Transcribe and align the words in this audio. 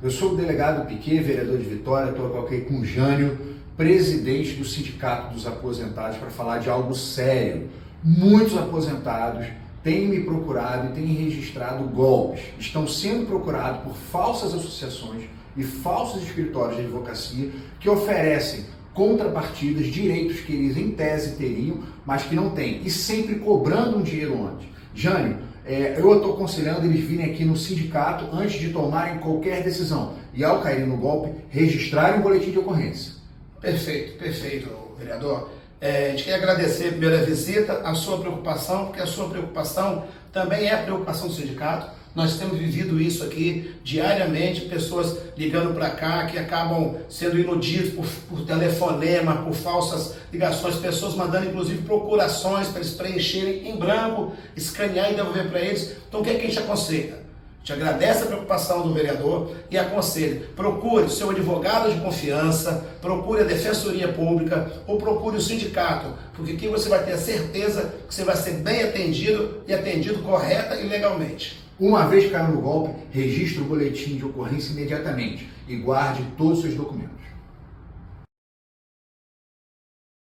Eu 0.00 0.12
sou 0.12 0.32
o 0.32 0.36
delegado 0.36 0.86
Piquet, 0.86 1.18
vereador 1.18 1.58
de 1.58 1.64
Vitória, 1.64 2.10
estou 2.10 2.38
aqui 2.44 2.60
com 2.60 2.78
o 2.78 2.84
Jânio, 2.84 3.36
presidente 3.76 4.52
do 4.52 4.64
Sindicato 4.64 5.34
dos 5.34 5.44
Aposentados, 5.44 6.18
para 6.18 6.30
falar 6.30 6.58
de 6.58 6.70
algo 6.70 6.94
sério. 6.94 7.68
Muitos 8.04 8.56
aposentados 8.56 9.48
têm 9.82 10.06
me 10.06 10.20
procurado 10.20 10.90
e 10.90 10.92
têm 10.92 11.04
registrado 11.04 11.82
golpes. 11.82 12.44
Estão 12.60 12.86
sendo 12.86 13.26
procurados 13.26 13.80
por 13.80 13.96
falsas 13.96 14.54
associações 14.54 15.24
e 15.56 15.64
falsos 15.64 16.22
escritórios 16.22 16.76
de 16.76 16.84
advocacia 16.84 17.50
que 17.80 17.90
oferecem 17.90 18.66
contrapartidas, 18.94 19.88
direitos 19.88 20.38
que 20.38 20.52
eles 20.52 20.76
em 20.76 20.92
tese 20.92 21.34
teriam, 21.34 21.80
mas 22.06 22.22
que 22.22 22.36
não 22.36 22.50
têm, 22.50 22.82
e 22.84 22.90
sempre 22.90 23.40
cobrando 23.40 23.98
um 23.98 24.02
dinheiro 24.02 24.46
antes. 24.46 24.77
Jânio, 24.94 25.38
é, 25.64 25.96
eu 25.98 26.16
estou 26.16 26.34
aconselhando 26.34 26.86
eles 26.86 27.04
virem 27.04 27.26
aqui 27.26 27.44
no 27.44 27.56
sindicato 27.56 28.26
antes 28.34 28.58
de 28.58 28.70
tomarem 28.70 29.18
qualquer 29.18 29.62
decisão 29.62 30.14
e, 30.32 30.42
ao 30.42 30.62
caírem 30.62 30.86
no 30.86 30.96
golpe, 30.96 31.30
registrarem 31.50 32.20
um 32.20 32.22
boletim 32.22 32.50
de 32.50 32.58
ocorrência. 32.58 33.12
Perfeito, 33.60 34.18
perfeito, 34.18 34.70
vereador. 34.98 35.50
É, 35.80 36.06
a 36.06 36.10
gente 36.10 36.24
quer 36.24 36.34
agradecer 36.34 36.86
a 36.86 36.90
primeira 36.90 37.24
visita, 37.24 37.82
a 37.84 37.94
sua 37.94 38.18
preocupação, 38.18 38.86
porque 38.86 39.00
a 39.00 39.06
sua 39.06 39.28
preocupação 39.28 40.04
também 40.32 40.66
é 40.66 40.74
a 40.74 40.82
preocupação 40.82 41.28
do 41.28 41.34
sindicato. 41.34 41.96
Nós 42.14 42.36
temos 42.36 42.58
vivido 42.58 43.00
isso 43.00 43.22
aqui 43.22 43.76
diariamente, 43.84 44.62
pessoas 44.62 45.16
ligando 45.36 45.72
para 45.74 45.90
cá 45.90 46.26
que 46.26 46.36
acabam 46.36 46.96
sendo 47.08 47.38
iludidos 47.38 47.92
por, 47.92 48.06
por, 48.28 48.44
telefonema, 48.44 49.42
por 49.44 49.54
falsas 49.54 50.14
ligações, 50.32 50.76
pessoas 50.76 51.14
mandando 51.14 51.46
inclusive 51.46 51.82
procurações 51.82 52.66
para 52.68 52.80
eles 52.80 52.94
preencherem 52.94 53.68
em 53.68 53.76
branco, 53.76 54.32
escanear 54.56 55.12
e 55.12 55.14
devolver 55.14 55.48
para 55.48 55.60
eles. 55.60 55.96
Então 56.08 56.20
o 56.20 56.24
que, 56.24 56.30
é 56.30 56.34
que 56.34 56.46
a 56.46 56.48
gente 56.48 56.58
aconselha? 56.58 57.27
Te 57.68 57.74
agradece 57.74 58.22
a 58.22 58.26
preocupação 58.28 58.80
do 58.80 58.94
vereador 58.94 59.54
e 59.70 59.76
aconselha: 59.76 60.40
procure 60.56 61.04
o 61.04 61.10
seu 61.10 61.28
advogado 61.28 61.92
de 61.92 62.00
confiança, 62.00 62.82
procure 62.98 63.42
a 63.42 63.44
defensoria 63.44 64.08
pública 64.08 64.72
ou 64.86 64.96
procure 64.96 65.36
o 65.36 65.40
sindicato, 65.42 66.14
porque 66.34 66.52
aqui 66.52 66.66
você 66.66 66.88
vai 66.88 67.04
ter 67.04 67.12
a 67.12 67.18
certeza 67.18 67.92
que 68.08 68.14
você 68.14 68.24
vai 68.24 68.36
ser 68.36 68.52
bem 68.52 68.84
atendido 68.84 69.60
e 69.68 69.74
atendido 69.74 70.20
correta 70.20 70.76
e 70.76 70.88
legalmente. 70.88 71.62
Uma 71.78 72.08
vez 72.08 72.32
caiu 72.32 72.54
no 72.54 72.62
golpe, 72.62 72.94
registre 73.10 73.60
o 73.60 73.66
boletim 73.66 74.16
de 74.16 74.24
ocorrência 74.24 74.72
imediatamente 74.72 75.46
e 75.68 75.76
guarde 75.76 76.24
todos 76.38 76.60
os 76.60 76.64
seus 76.64 76.74
documentos. 76.74 77.18